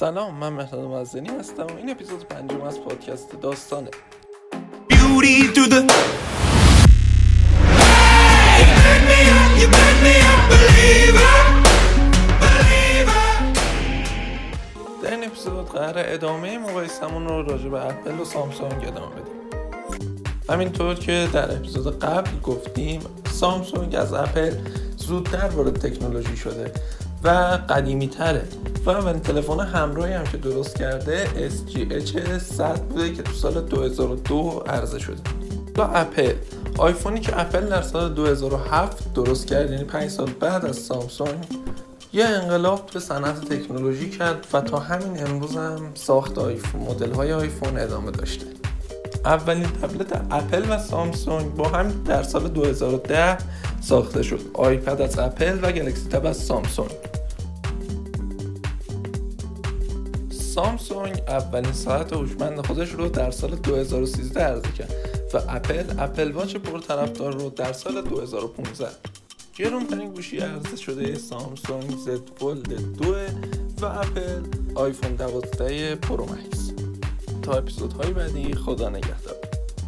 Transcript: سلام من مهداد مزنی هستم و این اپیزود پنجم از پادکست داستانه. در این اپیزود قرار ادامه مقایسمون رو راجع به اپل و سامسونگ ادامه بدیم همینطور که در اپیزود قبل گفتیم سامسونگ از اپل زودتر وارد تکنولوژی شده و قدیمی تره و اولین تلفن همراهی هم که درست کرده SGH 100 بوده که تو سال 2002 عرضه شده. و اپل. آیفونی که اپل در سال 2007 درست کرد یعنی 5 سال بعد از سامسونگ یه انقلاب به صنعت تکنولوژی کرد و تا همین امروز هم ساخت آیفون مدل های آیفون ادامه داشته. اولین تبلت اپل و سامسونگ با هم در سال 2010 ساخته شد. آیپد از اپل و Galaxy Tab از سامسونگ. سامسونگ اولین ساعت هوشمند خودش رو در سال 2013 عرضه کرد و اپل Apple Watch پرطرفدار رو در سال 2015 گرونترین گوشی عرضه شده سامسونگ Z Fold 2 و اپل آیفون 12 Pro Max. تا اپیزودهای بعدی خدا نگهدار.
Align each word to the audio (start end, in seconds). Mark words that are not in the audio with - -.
سلام 0.00 0.34
من 0.34 0.52
مهداد 0.52 0.84
مزنی 0.84 1.28
هستم 1.28 1.66
و 1.66 1.76
این 1.76 1.90
اپیزود 1.90 2.24
پنجم 2.28 2.62
از 2.62 2.80
پادکست 2.80 3.40
داستانه. 3.40 3.90
در 15.02 15.10
این 15.10 15.24
اپیزود 15.24 15.68
قرار 15.68 15.94
ادامه 15.96 16.58
مقایسمون 16.58 17.28
رو 17.28 17.42
راجع 17.42 17.68
به 17.68 17.86
اپل 17.86 18.20
و 18.20 18.24
سامسونگ 18.24 18.72
ادامه 18.72 19.14
بدیم 19.14 19.34
همینطور 20.50 20.94
که 20.94 21.28
در 21.32 21.52
اپیزود 21.56 21.98
قبل 21.98 22.40
گفتیم 22.40 23.00
سامسونگ 23.32 23.94
از 23.94 24.12
اپل 24.12 24.54
زودتر 24.96 25.48
وارد 25.48 25.74
تکنولوژی 25.74 26.36
شده 26.36 26.72
و 27.24 27.28
قدیمی 27.68 28.08
تره 28.08 28.44
و 28.86 28.90
اولین 28.90 29.20
تلفن 29.20 29.60
همراهی 29.60 30.12
هم 30.12 30.24
که 30.24 30.36
درست 30.36 30.78
کرده 30.78 31.48
SGH 31.50 32.38
100 32.38 32.80
بوده 32.80 33.12
که 33.12 33.22
تو 33.22 33.32
سال 33.32 33.60
2002 33.60 34.62
عرضه 34.66 34.98
شده. 34.98 35.22
و 35.78 35.80
اپل. 35.94 36.32
آیفونی 36.78 37.20
که 37.20 37.40
اپل 37.40 37.60
در 37.60 37.82
سال 37.82 38.14
2007 38.14 39.14
درست 39.14 39.46
کرد 39.46 39.70
یعنی 39.70 39.84
5 39.84 40.10
سال 40.10 40.30
بعد 40.40 40.64
از 40.64 40.76
سامسونگ 40.76 41.46
یه 42.12 42.24
انقلاب 42.24 42.90
به 42.94 43.00
صنعت 43.00 43.40
تکنولوژی 43.52 44.10
کرد 44.10 44.46
و 44.52 44.60
تا 44.60 44.78
همین 44.78 45.26
امروز 45.26 45.56
هم 45.56 45.92
ساخت 45.94 46.38
آیفون 46.38 46.80
مدل 46.80 47.12
های 47.12 47.32
آیفون 47.32 47.78
ادامه 47.78 48.10
داشته. 48.10 48.46
اولین 49.24 49.66
تبلت 49.66 50.22
اپل 50.30 50.64
و 50.70 50.78
سامسونگ 50.78 51.54
با 51.54 51.68
هم 51.68 52.04
در 52.04 52.22
سال 52.22 52.48
2010 52.48 53.38
ساخته 53.80 54.22
شد. 54.22 54.40
آیپد 54.54 55.00
از 55.00 55.18
اپل 55.18 55.58
و 55.62 55.72
Galaxy 55.72 56.08
Tab 56.08 56.26
از 56.26 56.36
سامسونگ. 56.36 56.90
سامسونگ 60.54 61.22
اولین 61.28 61.72
ساعت 61.72 62.12
هوشمند 62.12 62.66
خودش 62.66 62.90
رو 62.90 63.08
در 63.08 63.30
سال 63.30 63.50
2013 63.50 64.40
عرضه 64.40 64.72
کرد 64.72 64.94
و 65.34 65.38
اپل 65.48 65.84
Apple 65.98 66.32
Watch 66.32 66.56
پرطرفدار 66.56 67.32
رو 67.32 67.50
در 67.50 67.72
سال 67.72 68.02
2015 68.02 68.88
گرونترین 69.56 70.10
گوشی 70.10 70.38
عرضه 70.38 70.76
شده 70.76 71.14
سامسونگ 71.14 71.90
Z 71.96 72.38
Fold 72.38 72.96
2 72.96 73.14
و 73.82 73.86
اپل 73.86 74.42
آیفون 74.74 75.14
12 75.14 75.94
Pro 75.94 76.24
Max. 76.24 76.72
تا 77.42 77.52
اپیزودهای 77.52 78.12
بعدی 78.12 78.54
خدا 78.54 78.88
نگهدار. 78.88 79.49